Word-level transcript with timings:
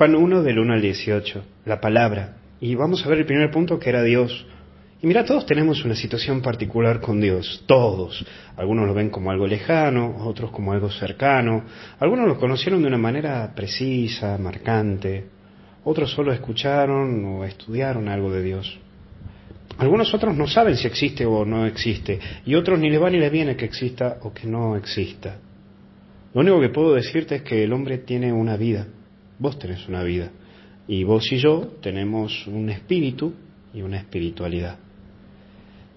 Juan 0.00 0.14
1 0.14 0.42
del 0.42 0.58
1 0.58 0.72
al 0.72 0.80
18, 0.80 1.44
la 1.66 1.78
palabra. 1.78 2.38
Y 2.58 2.74
vamos 2.74 3.04
a 3.04 3.08
ver 3.10 3.18
el 3.18 3.26
primer 3.26 3.50
punto 3.50 3.78
que 3.78 3.90
era 3.90 4.02
Dios. 4.02 4.46
Y 5.02 5.06
mira, 5.06 5.26
todos 5.26 5.44
tenemos 5.44 5.84
una 5.84 5.94
situación 5.94 6.40
particular 6.40 7.02
con 7.02 7.20
Dios, 7.20 7.64
todos. 7.66 8.24
Algunos 8.56 8.86
lo 8.86 8.94
ven 8.94 9.10
como 9.10 9.30
algo 9.30 9.46
lejano, 9.46 10.16
otros 10.26 10.52
como 10.52 10.72
algo 10.72 10.90
cercano. 10.90 11.64
Algunos 11.98 12.26
lo 12.26 12.38
conocieron 12.38 12.80
de 12.80 12.88
una 12.88 12.96
manera 12.96 13.52
precisa, 13.54 14.38
marcante. 14.38 15.26
Otros 15.84 16.10
solo 16.12 16.32
escucharon 16.32 17.22
o 17.22 17.44
estudiaron 17.44 18.08
algo 18.08 18.32
de 18.32 18.42
Dios. 18.42 18.78
Algunos 19.76 20.14
otros 20.14 20.34
no 20.34 20.46
saben 20.46 20.78
si 20.78 20.86
existe 20.86 21.26
o 21.26 21.44
no 21.44 21.66
existe. 21.66 22.18
Y 22.46 22.54
otros 22.54 22.78
ni 22.78 22.88
les 22.88 23.02
va 23.02 23.10
ni 23.10 23.18
les 23.18 23.30
viene 23.30 23.54
que 23.54 23.66
exista 23.66 24.16
o 24.22 24.32
que 24.32 24.46
no 24.46 24.76
exista. 24.76 25.36
Lo 26.32 26.40
único 26.40 26.58
que 26.58 26.70
puedo 26.70 26.94
decirte 26.94 27.34
es 27.34 27.42
que 27.42 27.64
el 27.64 27.72
hombre 27.74 27.98
tiene 27.98 28.32
una 28.32 28.56
vida. 28.56 28.86
Vos 29.40 29.58
tenés 29.58 29.88
una 29.88 30.04
vida. 30.04 30.30
Y 30.86 31.02
vos 31.02 31.32
y 31.32 31.38
yo 31.38 31.72
tenemos 31.80 32.46
un 32.46 32.68
espíritu 32.68 33.32
y 33.74 33.82
una 33.82 33.96
espiritualidad. 33.96 34.78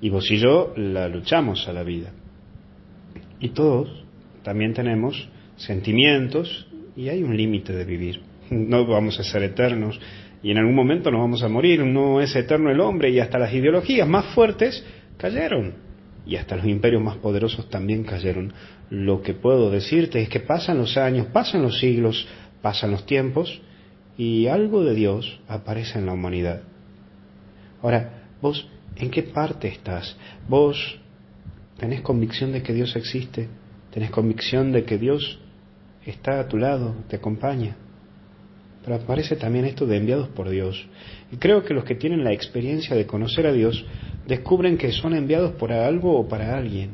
Y 0.00 0.10
vos 0.10 0.30
y 0.30 0.36
yo 0.36 0.74
la 0.76 1.08
luchamos 1.08 1.66
a 1.66 1.72
la 1.72 1.82
vida. 1.82 2.12
Y 3.40 3.48
todos 3.48 4.04
también 4.42 4.74
tenemos 4.74 5.28
sentimientos 5.56 6.66
y 6.96 7.08
hay 7.08 7.22
un 7.22 7.36
límite 7.36 7.72
de 7.72 7.84
vivir. 7.84 8.20
No 8.50 8.84
vamos 8.84 9.18
a 9.20 9.22
ser 9.22 9.44
eternos 9.44 10.00
y 10.42 10.50
en 10.50 10.58
algún 10.58 10.74
momento 10.74 11.10
nos 11.10 11.20
vamos 11.20 11.42
a 11.42 11.48
morir. 11.48 11.84
No 11.84 12.20
es 12.20 12.34
eterno 12.34 12.70
el 12.70 12.80
hombre 12.80 13.10
y 13.10 13.20
hasta 13.20 13.38
las 13.38 13.54
ideologías 13.54 14.08
más 14.08 14.26
fuertes 14.34 14.84
cayeron. 15.16 15.74
Y 16.26 16.36
hasta 16.36 16.56
los 16.56 16.66
imperios 16.66 17.02
más 17.02 17.16
poderosos 17.16 17.70
también 17.70 18.04
cayeron. 18.04 18.52
Lo 18.90 19.22
que 19.22 19.34
puedo 19.34 19.70
decirte 19.70 20.20
es 20.20 20.28
que 20.28 20.40
pasan 20.40 20.78
los 20.78 20.96
años, 20.96 21.28
pasan 21.32 21.62
los 21.62 21.78
siglos, 21.78 22.26
pasan 22.62 22.90
los 22.90 23.06
tiempos 23.06 23.60
y 24.16 24.46
algo 24.46 24.84
de 24.84 24.94
Dios 24.94 25.40
aparece 25.48 25.98
en 25.98 26.06
la 26.06 26.12
humanidad. 26.12 26.62
Ahora, 27.82 28.24
vos 28.42 28.66
¿En 28.96 29.10
qué 29.10 29.22
parte 29.22 29.68
estás? 29.68 30.16
¿Vos 30.48 30.98
tenés 31.78 32.02
convicción 32.02 32.52
de 32.52 32.62
que 32.62 32.74
Dios 32.74 32.96
existe? 32.96 33.48
¿Tenés 33.92 34.10
convicción 34.10 34.72
de 34.72 34.84
que 34.84 34.98
Dios 34.98 35.38
está 36.04 36.40
a 36.40 36.48
tu 36.48 36.58
lado, 36.58 36.94
te 37.08 37.16
acompaña? 37.16 37.76
Pero 38.84 38.96
aparece 38.96 39.36
también 39.36 39.64
esto 39.64 39.86
de 39.86 39.96
enviados 39.96 40.28
por 40.28 40.48
Dios. 40.48 40.86
Y 41.32 41.36
creo 41.36 41.64
que 41.64 41.74
los 41.74 41.84
que 41.84 41.94
tienen 41.94 42.24
la 42.24 42.32
experiencia 42.32 42.96
de 42.96 43.06
conocer 43.06 43.46
a 43.46 43.52
Dios 43.52 43.84
descubren 44.26 44.76
que 44.76 44.92
son 44.92 45.14
enviados 45.14 45.52
por 45.52 45.72
algo 45.72 46.18
o 46.18 46.28
para 46.28 46.56
alguien. 46.56 46.90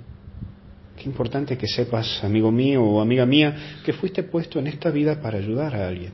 Qué 0.96 1.04
importante 1.04 1.58
que 1.58 1.68
sepas, 1.68 2.24
amigo 2.24 2.50
mío 2.50 2.82
o 2.82 3.00
amiga 3.00 3.26
mía, 3.26 3.80
que 3.84 3.92
fuiste 3.92 4.22
puesto 4.22 4.58
en 4.58 4.66
esta 4.66 4.90
vida 4.90 5.20
para 5.20 5.38
ayudar 5.38 5.76
a 5.76 5.88
alguien, 5.88 6.12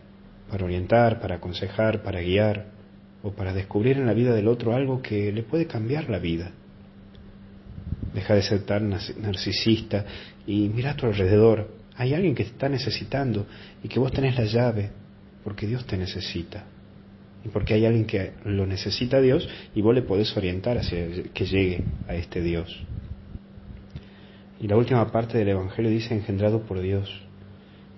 para 0.50 0.64
orientar, 0.64 1.20
para 1.20 1.36
aconsejar, 1.36 2.02
para 2.02 2.20
guiar 2.20 2.66
o 3.22 3.30
para 3.30 3.52
descubrir 3.52 3.96
en 3.96 4.06
la 4.06 4.12
vida 4.12 4.34
del 4.34 4.48
otro 4.48 4.74
algo 4.74 5.00
que 5.00 5.30
le 5.30 5.44
puede 5.44 5.66
cambiar 5.66 6.10
la 6.10 6.18
vida. 6.18 6.50
Deja 8.12 8.34
de 8.34 8.42
ser 8.42 8.62
tan 8.64 8.90
narcisista 8.90 10.04
y 10.46 10.68
mira 10.68 10.90
a 10.90 10.96
tu 10.96 11.06
alrededor. 11.06 11.70
Hay 11.96 12.12
alguien 12.14 12.34
que 12.34 12.44
te 12.44 12.50
está 12.50 12.68
necesitando 12.68 13.46
y 13.84 13.88
que 13.88 14.00
vos 14.00 14.12
tenés 14.12 14.36
la 14.36 14.44
llave 14.44 14.90
porque 15.44 15.66
Dios 15.66 15.86
te 15.86 15.96
necesita. 15.96 16.64
Y 17.44 17.48
porque 17.48 17.74
hay 17.74 17.86
alguien 17.86 18.04
que 18.04 18.32
lo 18.44 18.66
necesita 18.66 19.18
a 19.18 19.20
Dios 19.20 19.48
y 19.74 19.80
vos 19.80 19.94
le 19.94 20.02
podés 20.02 20.36
orientar 20.36 20.78
hacia 20.78 21.06
que 21.32 21.44
llegue 21.44 21.84
a 22.08 22.14
este 22.14 22.40
Dios. 22.40 22.84
Y 24.62 24.68
la 24.68 24.76
última 24.76 25.10
parte 25.10 25.36
del 25.36 25.48
Evangelio 25.48 25.90
dice 25.90 26.14
engendrado 26.14 26.62
por 26.62 26.80
Dios. 26.80 27.10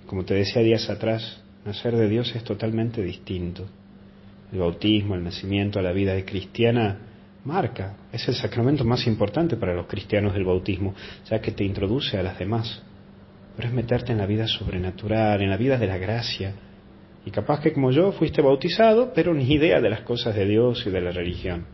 Como 0.07 0.25
te 0.25 0.35
decía 0.35 0.63
días 0.63 0.89
atrás, 0.89 1.45
nacer 1.65 1.95
de 1.95 2.09
Dios 2.09 2.35
es 2.35 2.43
totalmente 2.43 3.03
distinto 3.03 3.67
el 4.51 4.61
bautismo, 4.61 5.15
el 5.15 5.25
nacimiento 5.25 5.83
la 5.83 5.93
vida 5.93 6.15
cristiana, 6.25 6.99
marca, 7.45 7.97
es 8.13 8.27
el 8.29 8.35
sacramento 8.35 8.85
más 8.85 9.07
importante 9.07 9.57
para 9.57 9.75
los 9.75 9.87
cristianos 9.87 10.33
del 10.33 10.45
bautismo, 10.45 10.95
ya 11.29 11.41
que 11.41 11.51
te 11.51 11.65
introduce 11.65 12.17
a 12.17 12.23
las 12.23 12.39
demás. 12.39 12.83
Pero 13.57 13.69
es 13.69 13.75
meterte 13.75 14.13
en 14.13 14.19
la 14.19 14.27
vida 14.27 14.47
sobrenatural, 14.47 15.43
en 15.43 15.51
la 15.51 15.57
vida 15.57 15.77
de 15.77 15.87
la 15.87 15.99
gracia. 15.99 16.55
Y 17.27 17.31
capaz 17.31 17.61
que 17.61 17.73
como 17.73 17.91
yo 17.91 18.13
fuiste 18.13 18.43
bautizado, 18.43 19.13
pero 19.13 19.35
ni 19.35 19.53
idea 19.53 19.81
de 19.81 19.91
las 19.91 20.03
cosas 20.03 20.35
de 20.35 20.47
Dios 20.47 20.85
y 20.87 20.91
de 20.91 21.01
la 21.01 21.11
religión. 21.11 21.67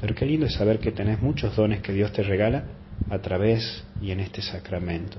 Pero 0.00 0.14
qué 0.14 0.26
lindo 0.26 0.46
es 0.46 0.54
saber 0.54 0.80
que 0.80 0.92
tenés 0.92 1.22
muchos 1.22 1.54
dones 1.54 1.80
que 1.80 1.92
Dios 1.92 2.12
te 2.12 2.22
regala 2.22 2.64
a 3.10 3.18
través 3.18 3.84
y 4.00 4.10
en 4.10 4.20
este 4.20 4.42
sacramento. 4.42 5.18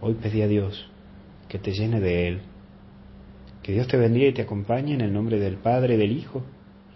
Hoy 0.00 0.14
pedí 0.14 0.42
a 0.42 0.48
Dios 0.48 0.88
que 1.48 1.58
te 1.58 1.72
llene 1.72 2.00
de 2.00 2.28
Él 2.28 2.40
que 3.68 3.74
Dios 3.74 3.86
te 3.86 3.98
bendiga 3.98 4.28
y 4.28 4.32
te 4.32 4.40
acompañe 4.40 4.94
en 4.94 5.02
el 5.02 5.12
nombre 5.12 5.38
del 5.38 5.56
Padre, 5.56 5.98
del 5.98 6.12
Hijo 6.12 6.42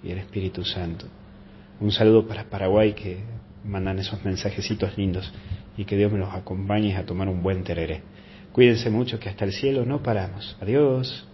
y 0.03 0.09
del 0.09 0.17
Espíritu 0.17 0.65
Santo. 0.65 1.05
Un 1.81 1.93
saludo 1.93 2.27
para 2.27 2.45
Paraguay 2.45 2.95
que 2.95 3.19
mandan 3.63 3.99
esos 3.99 4.25
mensajecitos 4.25 4.97
lindos 4.97 5.31
y 5.77 5.85
que 5.85 5.99
Dios 5.99 6.11
me 6.11 6.19
los 6.19 6.33
acompañe 6.33 6.97
a 6.97 7.05
tomar 7.05 7.29
un 7.29 7.43
buen 7.43 7.63
tereré. 7.63 8.01
Cuídense 8.53 8.89
mucho 8.89 9.21
que 9.21 9.29
hasta 9.29 9.45
el 9.45 9.53
cielo 9.53 9.85
no 9.85 10.03
paramos. 10.03 10.57
Adiós. 10.63 11.29